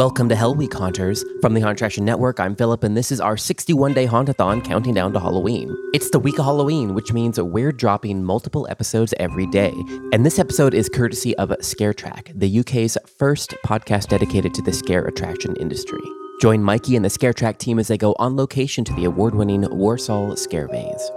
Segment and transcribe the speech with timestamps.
[0.00, 1.26] Welcome to Hell Week Haunters.
[1.42, 4.94] From the Haunt Attraction Network, I'm Philip, and this is our 61 day hauntathon counting
[4.94, 5.76] down to Halloween.
[5.92, 9.74] It's the week of Halloween, which means we're dropping multiple episodes every day.
[10.14, 14.72] And this episode is courtesy of Scare Track, the UK's first podcast dedicated to the
[14.72, 16.00] scare attraction industry.
[16.40, 19.34] Join Mikey and the Scare Track team as they go on location to the award
[19.34, 21.10] winning Walsall Scare Maze.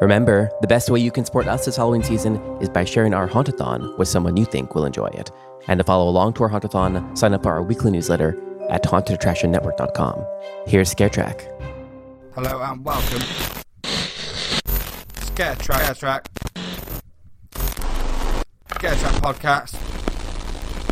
[0.00, 3.28] Remember, the best way you can support us this Halloween season is by sharing our
[3.28, 5.30] hauntathon with someone you think will enjoy it.
[5.68, 8.36] And to follow along to our hauntathon, sign up for our weekly newsletter
[8.68, 10.24] at hauntedattractionnetwork.com.
[10.66, 11.46] Here's Scare Track.
[12.34, 13.20] Hello and welcome.
[15.14, 15.82] Scare Track.
[15.82, 16.28] Scare Track.
[18.74, 19.92] Scare Track podcast.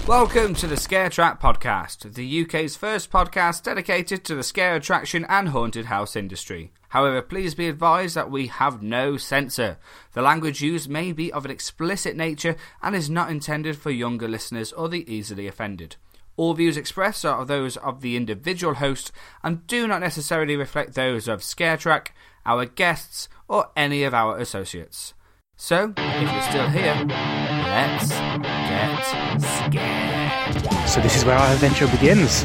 [0.07, 5.25] Welcome to the Scare Track Podcast, the UK's first podcast dedicated to the scare attraction
[5.29, 6.73] and haunted house industry.
[6.91, 9.79] However, please be advised that we have no censor.
[10.13, 14.27] The language used may be of an explicit nature and is not intended for younger
[14.27, 15.95] listeners or the easily offended.
[16.37, 19.13] All views expressed are those of the individual host
[19.45, 22.09] and do not necessarily reflect those of ScareTrack,
[22.45, 25.15] our guests, or any of our associates.
[25.57, 29.05] So, if you're still here, let's get
[29.39, 30.89] scared.
[30.89, 32.45] So this is where our adventure begins.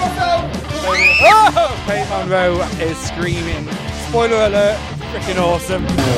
[1.20, 3.68] Kate Monroe is screaming.
[4.08, 4.78] Spoiler alert,
[5.12, 5.84] freaking awesome.
[5.84, 6.16] That's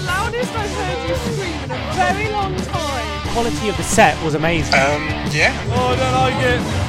[0.00, 3.28] the loudest I've heard you scream in a very long time.
[3.34, 4.72] quality of the set was amazing.
[4.72, 5.52] Um, yeah.
[5.68, 6.84] Oh, I don't like it.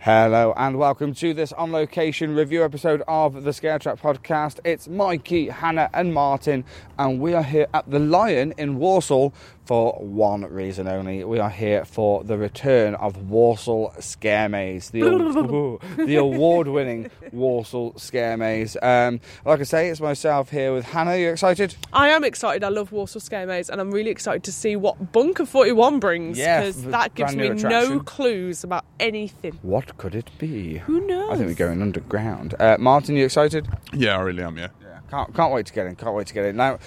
[0.00, 4.58] Hello and welcome to this on location review episode of the Scare Track podcast.
[4.64, 6.64] It's Mikey, Hannah, and Martin,
[6.98, 9.34] and we are here at the Lion in Walsall
[9.68, 11.22] for one reason only.
[11.24, 15.00] We are here for the return of Walsall Scare Maze, the,
[16.06, 18.78] the award winning Walsall Scare Maze.
[18.80, 21.18] Um, like I say, it's myself here with Hannah.
[21.18, 21.76] You excited?
[21.92, 22.64] I am excited.
[22.64, 26.38] I love Walsall Scare Maze, and I'm really excited to see what Bunker 41 brings
[26.38, 29.58] because the that gives me new no clues about anything.
[29.60, 30.78] What could it be?
[30.78, 31.32] Who knows?
[31.32, 32.54] I think we're going underground.
[32.58, 33.68] Uh, Martin, you excited?
[33.92, 34.56] Yeah, I really am.
[34.56, 34.68] Yeah.
[34.80, 35.94] Yeah, can't, can't wait to get in.
[35.94, 36.56] Can't wait to get in.
[36.56, 36.78] Now,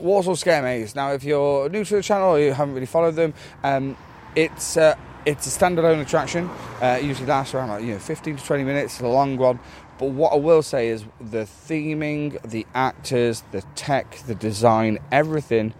[0.00, 0.94] Walsall Scare Maze.
[0.94, 3.96] Now, if you're new to the channel or you haven't really followed them, um,
[4.34, 4.96] it's uh,
[5.26, 6.48] it's a standalone attraction.
[6.80, 9.00] Uh, it usually lasts around like you know 15 to 20 minutes.
[9.00, 9.58] A long one.
[9.98, 15.74] But what I will say is the theming, the actors, the tech, the design, everything,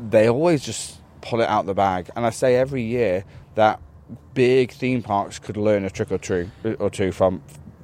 [0.00, 2.10] they always just pull it out the bag.
[2.16, 3.24] And I say every year
[3.54, 3.80] that
[4.34, 6.50] big theme parks could learn a trick or two
[6.80, 7.40] or two from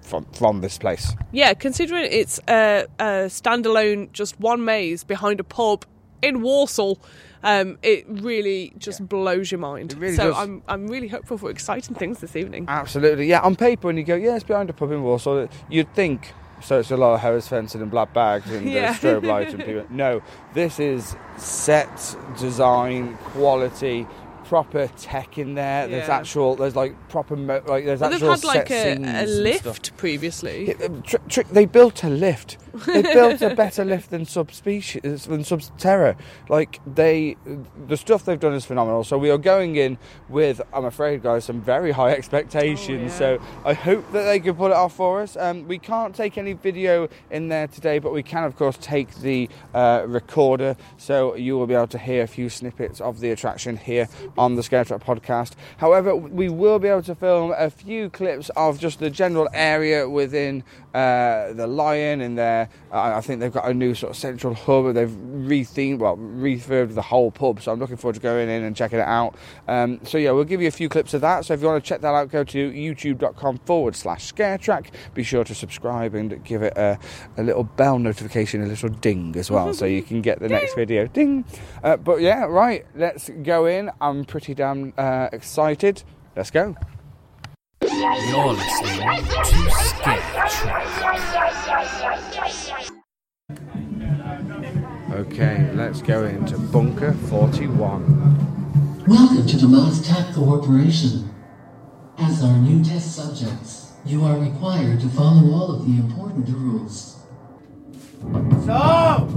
[0.09, 1.15] from from this place.
[1.33, 5.85] Yeah, considering it's a, a standalone, just one maze behind a pub
[6.23, 6.99] in Walsall,
[7.45, 9.93] um, it really just blows your mind.
[9.93, 10.37] It really so does.
[10.37, 12.65] I'm I'm really hopeful for exciting things this evening.
[12.69, 13.41] Absolutely, yeah.
[13.41, 16.33] On paper, when you go, yeah, it's behind a pub in Walsall, you'd think.
[16.61, 18.91] So it's a lot of Harris fencing and black bags and Yeah.
[18.91, 19.85] uh, strobe lights and people.
[19.91, 20.23] No,
[20.55, 24.09] this is set design quality,
[24.49, 25.87] proper tech in there.
[25.87, 29.27] There's actual, there's like proper, mo- like there's Well, they've actual had like a, a
[29.27, 30.69] lift previously.
[30.69, 32.57] Yeah, um, tr- tr- they built a lift.
[32.87, 36.17] They built a better lift than subspecies than Subterra.
[36.49, 37.37] Like they,
[37.87, 39.05] the stuff they've done is phenomenal.
[39.05, 39.99] So we are going in
[40.31, 43.21] with, I'm afraid, guys, some very high expectations.
[43.21, 43.39] Oh, yeah.
[43.39, 45.37] So I hope that they can pull it off for us.
[45.37, 49.15] Um, we can't take any video in there today, but we can, of course, take
[49.17, 50.75] the uh, recorder.
[50.97, 54.09] So you will be able to hear a few snippets of the attraction here
[54.39, 55.53] on the Scare Track podcast.
[55.77, 60.09] However, we will be able to film a few clips of just the general area
[60.09, 60.63] within
[60.95, 62.69] uh, the Lion and their.
[62.91, 64.95] Uh, I think they've got a new sort of central hub.
[64.95, 67.61] They've rethemed, well, refurbed the whole pub.
[67.61, 69.37] So I'm looking forward to going in and checking it out.
[69.67, 71.45] Um, so yeah, we'll give you a few clips of that.
[71.45, 74.87] So if you want to check that out, go to youtube.com forward slash scaretrack.
[75.15, 76.99] Be sure to subscribe and give it a,
[77.37, 80.75] a little bell notification, a little ding as well, so you can get the next
[80.75, 81.07] video.
[81.07, 81.45] Ding.
[81.83, 82.87] Uh, but yeah, right.
[82.95, 83.91] Let's go in.
[84.01, 86.05] I'm pretty damn uh, excited.
[86.37, 86.77] Let's go.
[87.83, 90.23] You're listening to Scare
[95.13, 99.05] Okay, let's go into bunker 41.
[99.09, 101.35] Welcome to the Moztap Corporation.
[102.19, 107.17] As our new test subjects, you are required to follow all of the important rules.
[108.21, 109.29] So,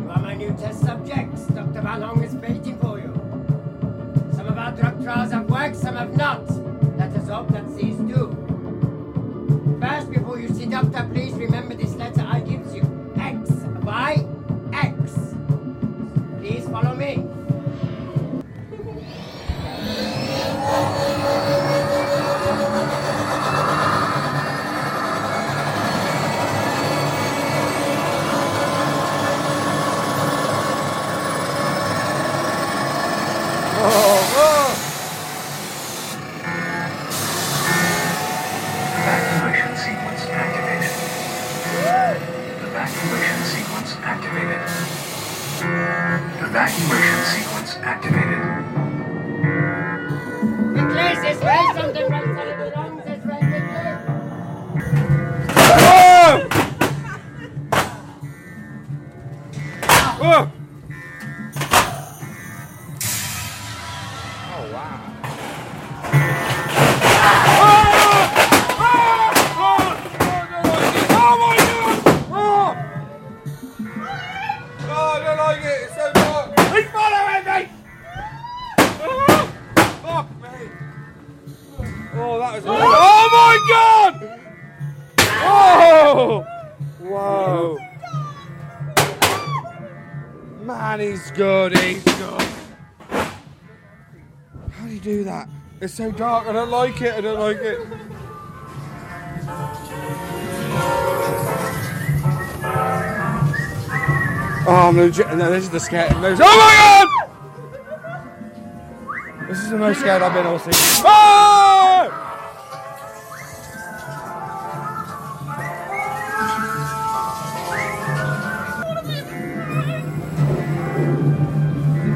[0.00, 1.46] you are my new test subjects.
[1.48, 1.82] Dr.
[1.82, 2.31] Van Hong is
[5.02, 6.51] trials have worked, some have not.
[60.32, 60.61] Ugh!
[90.62, 91.76] Man, he's good.
[91.76, 92.42] He's good.
[93.10, 95.48] How do you do that?
[95.80, 96.46] It's so dark.
[96.46, 97.14] I don't like it.
[97.14, 97.80] I don't like it.
[104.64, 105.26] Oh, I'm legit.
[105.36, 106.08] No, this is the scare.
[106.12, 107.08] Oh my god!
[109.48, 111.04] This is the most scared I've been all season.
[111.04, 111.61] Oh!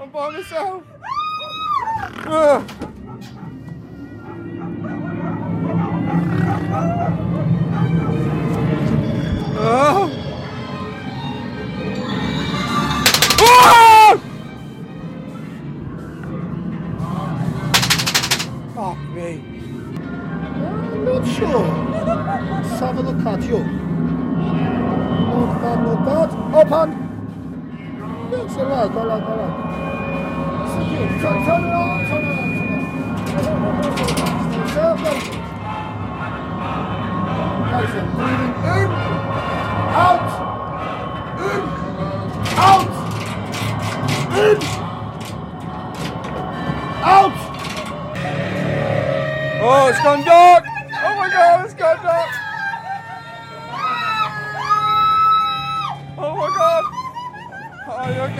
[0.00, 0.82] I'm by myself.
[2.26, 2.66] Oh.
[9.64, 10.08] Oh!
[18.74, 19.30] Fuck me.
[20.02, 21.66] I'm not sure.
[22.62, 23.81] Let's have a look at you.
[25.62, 26.30] Bad, not bad.
[26.58, 26.90] Open!
[28.32, 29.56] Yes, I like, I like, I like.
[30.66, 31.10] Is good.
[31.22, 32.52] Turn, turn around, around, turn around.
[44.34, 44.62] And
[47.04, 47.36] out.
[49.62, 50.64] Oh, it's gone dark!
[50.66, 52.31] Oh my god, it's gone dark!
[58.22, 58.30] You're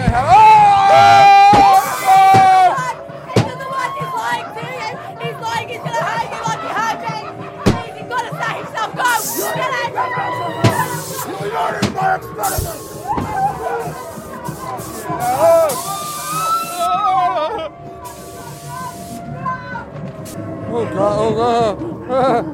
[11.53, 12.79] not in my experiment.
[20.75, 22.52] Oh god, oh god!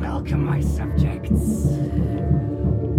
[0.00, 1.66] Welcome, my subjects.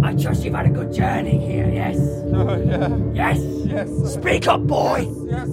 [0.02, 1.96] I trust you've had a good journey here, yes?
[2.34, 2.96] Oh, yeah.
[3.14, 3.38] Yes?
[3.64, 4.14] Yes.
[4.14, 5.08] Speak up, boy!
[5.26, 5.48] Yes.
[5.48, 5.51] Good.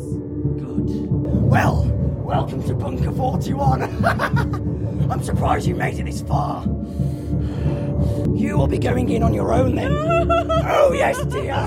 [1.50, 1.84] Well,
[2.20, 4.06] welcome to Bunker 41.
[5.12, 6.64] I'm surprised you made it this far.
[8.36, 9.92] You will be going in on your own then.
[9.92, 11.56] oh, yes, dear.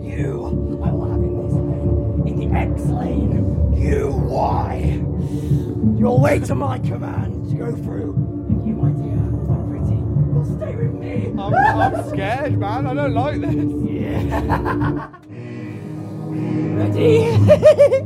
[0.00, 3.74] you, I will have in this lane, in the X lane.
[3.76, 5.02] You, Y.
[5.98, 8.14] You'll wait to my command to go through.
[8.14, 11.32] And you, my dear, my pretty, will stay with me.
[11.36, 12.86] I'm, I'm scared, man.
[12.86, 13.90] I don't like this.
[13.90, 15.10] Yeah.
[16.36, 17.28] Ready?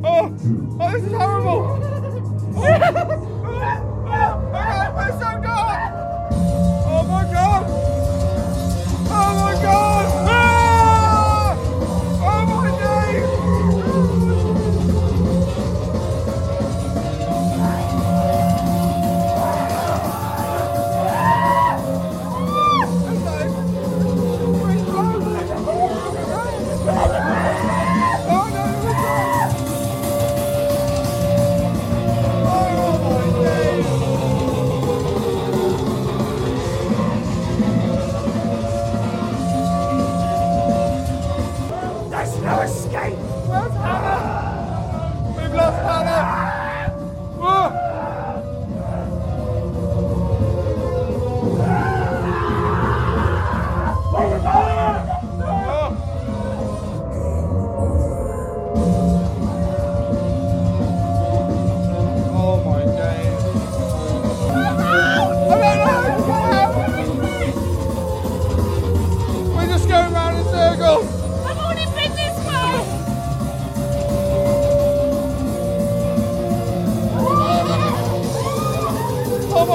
[0.04, 0.34] Oh,
[0.80, 1.78] oh this is horrible.
[2.56, 2.62] Oh,
[4.06, 5.29] oh, oh, oh.
[43.50, 44.10] Rose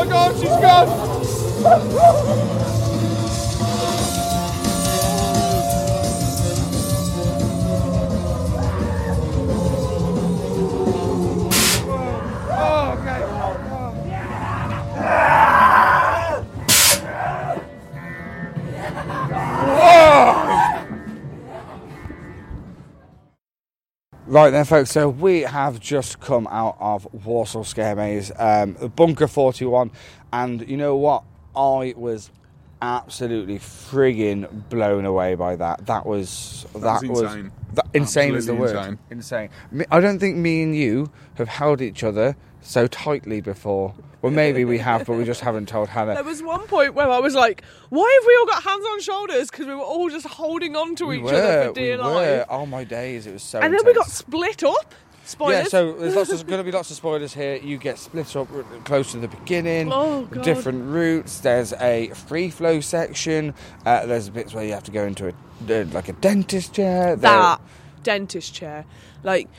[0.06, 0.50] my god, she's
[1.64, 2.65] gone!
[24.36, 24.92] Right then, folks.
[24.92, 29.92] So we have just come out of Walsall Scare Maze, um, Bunker 41,
[30.34, 31.24] and you know what?
[31.56, 32.32] I was
[32.86, 35.86] absolutely frigging blown away by that.
[35.88, 37.52] That was that, was insane.
[37.74, 38.76] that- insane is the word.
[38.76, 39.50] Absolutely Insane.
[39.92, 43.94] I don't think me and you have held each other so tightly before.
[44.22, 46.16] Well, maybe we have, but we just haven't told Hannah.
[46.16, 49.00] There was one point where I was like, "Why have we all got hands on
[49.02, 52.04] shoulders?" Because we were all just holding on to We each other for dear we
[52.04, 52.14] life.
[52.14, 52.46] were.
[52.50, 53.60] Oh my days, it was so.
[53.60, 54.96] and then we got split up.
[55.26, 55.64] Spoilers.
[55.64, 57.56] Yeah, so there's lots of, going to be lots of spoilers here.
[57.56, 58.48] You get split up
[58.86, 59.92] close to the beginning.
[59.92, 60.26] Oh.
[60.26, 61.40] Different routes.
[61.40, 63.56] There's a free flow section.
[63.86, 67.16] Uh, there's bits where you have to go into a uh, like a dentist chair.
[67.16, 67.60] There- that
[68.04, 68.86] dentist chair.
[69.24, 69.50] Like,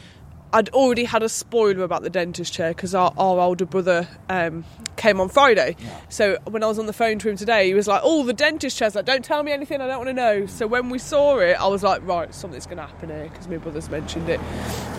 [0.52, 4.64] I'd already had a spoiler about the dentist chair because our, our older brother um,
[4.96, 5.76] came on Friday.
[6.08, 8.32] So when I was on the phone to him today, he was like, "Oh, the
[8.32, 9.80] dentist chair's like, don't tell me anything.
[9.80, 12.66] I don't want to know." So when we saw it, I was like, "Right, something's
[12.66, 14.40] going to happen here," because my brother's mentioned it.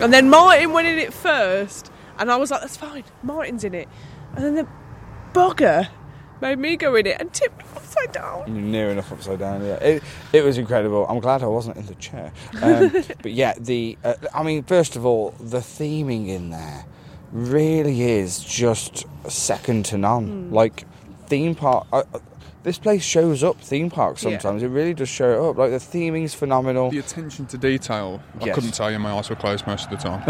[0.00, 3.04] And then Martin went in it first, and I was like, "That's fine.
[3.22, 3.88] Martin's in it."
[4.36, 4.68] And then the
[5.32, 5.88] bugger
[6.40, 8.70] made me go in it and tipped upside down.
[8.70, 9.64] Near enough upside down.
[9.64, 10.02] Yeah, it,
[10.32, 11.06] it was incredible.
[11.08, 12.32] I'm glad I wasn't in the chair.
[12.62, 12.90] Um,
[13.22, 16.84] but yeah, the uh, I mean, first of all, the theming in there
[17.32, 20.50] really is just second to none.
[20.50, 20.84] Like
[21.26, 21.86] theme park.
[21.92, 22.18] Uh, uh,
[22.64, 24.30] this place shows up theme parks Yeah.
[24.32, 24.62] sometimes.
[24.62, 25.56] It really does show it up.
[25.56, 26.90] Like the theming's phenomenal.
[26.90, 28.20] The attention to detail.
[28.40, 30.22] I couldn't tell you my eyes were closed most of the time.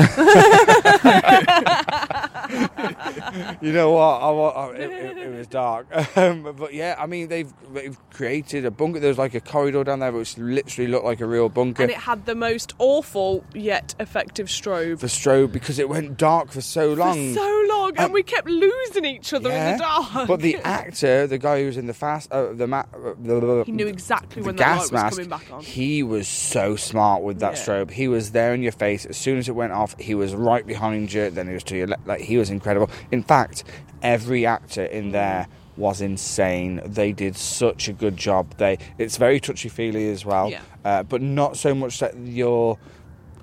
[3.60, 4.00] you know what?
[4.00, 5.86] I, I, it, it, it was dark,
[6.16, 9.00] um, but yeah, I mean they've they've created a bunker.
[9.00, 11.82] There's like a corridor down there, which literally looked like a real bunker.
[11.82, 15.00] And it had the most awful yet effective strobe.
[15.00, 17.34] for strobe because it went dark for so long.
[17.34, 20.28] For so long, and Um, we kept losing each other in the dark.
[20.28, 23.62] But the actor, the guy who was in the fast, uh, the ma- uh, the,
[23.66, 25.16] he knew exactly the when light gas was mask.
[25.16, 25.62] coming back on.
[25.62, 27.62] He was so smart with that Yeah.
[27.84, 27.90] strobe.
[27.90, 29.94] He was there in your face as soon as it went off.
[29.98, 31.30] He was right behind you.
[31.30, 32.06] Then he was to your left.
[32.06, 32.90] Like he was incredible.
[33.10, 33.64] In fact,
[34.02, 36.80] every actor in there was insane.
[36.84, 38.56] They did such a good job.
[38.56, 40.62] They it's very touchy feely as well, Yeah.
[40.84, 42.78] uh, but not so much that you're.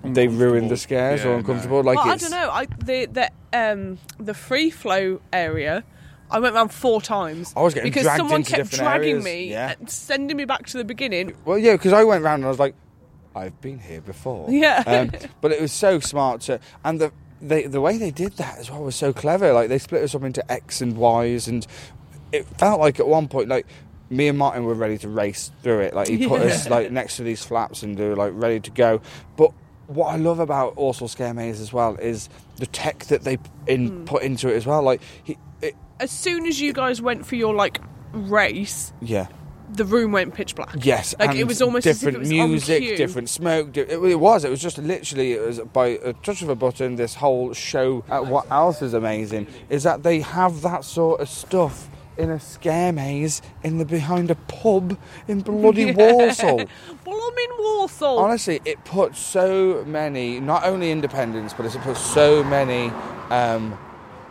[0.04, 1.38] They ruined the scares Yeah, or no.
[1.40, 1.82] uncomfortable.
[1.82, 2.50] Like well, I don't know.
[2.52, 5.84] I the the um the free flow area.
[6.30, 7.54] I went around four times.
[7.56, 9.76] I was getting because dragged someone into kept different dragging areas, me, yeah.
[9.80, 11.36] and sending me back to the beginning.
[11.46, 12.76] Well, yeah, because I went round and I was like,
[13.36, 14.48] I've been here before.
[14.50, 14.84] Yeah.
[14.86, 15.12] Um,
[15.42, 17.12] but it was so smart to, and the
[17.42, 19.54] they, the way they did that as well was so clever.
[19.54, 21.66] Like they split us up into X and Y's, and
[22.32, 23.66] it felt like at one point like.
[24.12, 25.96] Me and Martin were ready to race through it.
[25.96, 28.70] Like he put us like next to these flaps and they were like ready to
[28.70, 29.02] go.
[29.36, 29.50] But
[29.88, 33.88] what I love about Walsall Scare Maze as well is the tech that they in
[33.88, 34.06] Hmm.
[34.06, 34.84] put into it as well.
[34.84, 37.82] Like he, it, As soon as you guys went for your like
[38.14, 39.26] race, yeah.
[39.74, 40.76] The room went pitch black.
[40.80, 42.96] Yes, like it was almost as if different it was on music, cue.
[42.98, 43.72] different smoke.
[43.74, 44.46] di- It, it was.
[44.46, 45.34] It was just literally.
[45.34, 46.96] It was by a touch of a button.
[46.98, 48.04] This whole show.
[48.10, 52.40] Uh, what else is amazing is that they have that sort of stuff in a
[52.40, 56.64] scare maze in the behind a pub in bloody Walsall.
[57.04, 58.20] Blooming Walsall.
[58.20, 62.90] Honestly, it puts so many, not only independents, but it puts so many
[63.32, 63.78] um,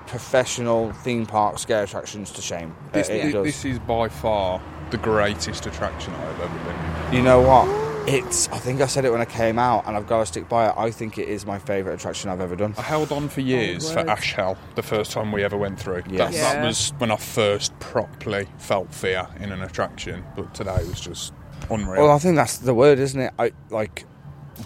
[0.07, 2.75] professional theme park scare attractions to shame.
[2.89, 3.45] Uh, This, it does.
[3.45, 4.61] this is by far
[4.91, 7.15] the greatest attraction I've ever been.
[7.15, 7.69] You know what?
[8.07, 8.49] It's.
[8.49, 10.69] I think I said it when I came out, and I've got to stick by
[10.69, 10.75] it.
[10.77, 12.75] I think it is my favourite attraction I've ever done.
[12.77, 14.11] I held on for years for oh, words.
[14.11, 16.03] Ash Hell the first time we ever went through.
[16.11, 16.35] Yes.
[16.35, 20.23] That, that was when I first properly felt fear in an attraction.
[20.37, 21.33] But today it was just
[21.71, 22.03] unreal.
[22.03, 23.33] Well, I think that's the word, isn't it?
[23.39, 24.05] I like.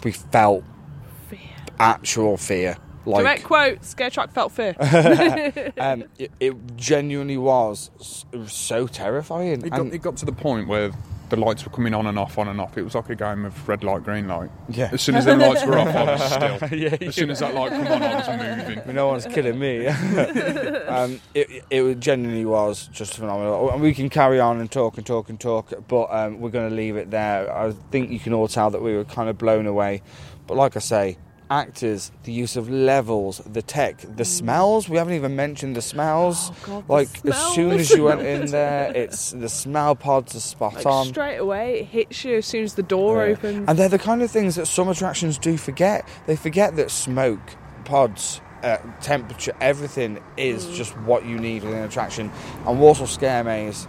[0.02, 0.64] We felt
[1.28, 1.38] Fear.
[1.78, 2.76] actual fear.
[3.08, 4.74] Like Direct quote: Scare track felt fear.
[5.78, 7.90] um, it, it genuinely was
[8.32, 9.62] it was so terrifying.
[9.64, 10.90] it got, And- it got to the point where
[11.30, 12.78] the lights were coming on and off, on and off.
[12.78, 14.48] It was like a game of red light, green light.
[14.70, 14.88] Yeah.
[14.90, 16.22] As soon as the lights were off, I was
[16.62, 16.78] still.
[16.78, 18.94] Yeah, as soon as that light come on, I was moving.
[18.94, 19.86] no one's kidding me.
[19.88, 23.70] um, it, it genuinely was just phenomenal.
[23.70, 26.70] And we can carry on and talk and talk and talk, but um, we're going
[26.70, 27.54] to leave it there.
[27.54, 30.00] I think you can all tell that we were kind of blown away.
[30.46, 31.18] But like I say,
[31.50, 34.88] actors, the use of levels, the tech, the smells.
[34.88, 36.50] We haven't even mentioned the smells.
[36.50, 40.34] Oh, God, the like as soon as you went in there, it's the smell pods
[40.34, 41.06] are spot like on.
[41.06, 43.32] straight away, it hits you as soon as the door Yeah.
[43.32, 43.68] opens.
[43.68, 46.06] And they're the kind of things that some attractions do forget.
[46.26, 47.40] They forget that smoke,
[47.84, 50.74] pods, uh, temperature, everything is Mm.
[50.74, 52.30] just what you need in an attraction.
[52.66, 53.86] And Walsall Scare Maze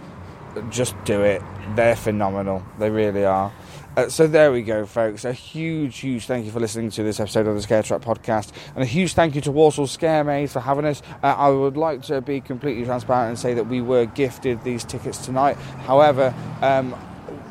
[0.70, 1.42] just do it.
[1.74, 2.62] They're phenomenal.
[2.78, 3.52] They really are.
[3.96, 5.24] Uh, so there we go, folks.
[5.24, 8.52] A huge, huge thank you for listening to this episode of the Scare Track podcast,
[8.74, 11.02] and a huge thank you to Walsall Scare Maze for having us.
[11.24, 14.84] Uh, I would like to be completely transparent and say that we were gifted these
[14.84, 15.56] tickets tonight.
[15.86, 16.94] However, um,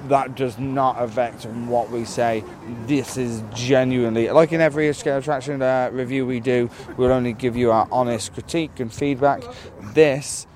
[0.08, 2.44] that does not affect what we say.
[2.86, 7.58] This is genuinely, like in every scale attraction uh, review we do, we'll only give
[7.58, 9.44] you our honest critique and feedback.
[9.94, 10.48] This,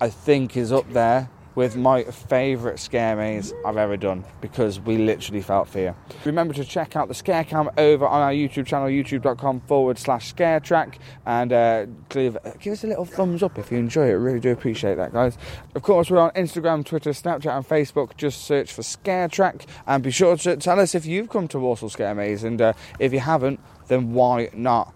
[0.00, 1.30] I think, is up there
[1.60, 5.94] with my favourite scare maze I've ever done because we literally felt fear.
[6.24, 10.30] Remember to check out the scare cam over on our YouTube channel, youtube.com forward slash
[10.30, 14.14] scare track, and uh, give, give us a little thumbs up if you enjoy it.
[14.14, 15.36] Really do appreciate that, guys.
[15.74, 18.16] Of course, we're on Instagram, Twitter, Snapchat, and Facebook.
[18.16, 21.58] Just search for Scare Track and be sure to tell us if you've come to
[21.58, 24.94] Walsall Scare Maze, and uh, if you haven't, then why not?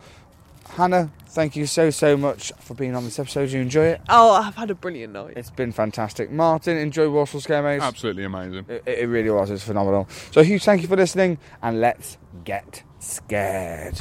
[0.70, 3.50] Hannah, thank you so, so much for being on this episode.
[3.50, 4.00] You enjoy it?
[4.08, 5.34] Oh, I've had a brilliant night.
[5.36, 6.30] It's been fantastic.
[6.30, 7.82] Martin, enjoy Walsall Scare Maze?
[7.82, 8.64] Absolutely amazing.
[8.68, 9.50] It, it really was.
[9.50, 10.08] It's phenomenal.
[10.30, 14.00] So, a huge thank you for listening, and let's get scared.